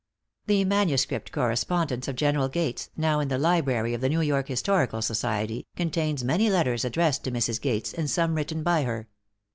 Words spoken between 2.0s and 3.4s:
of General Gates, now in the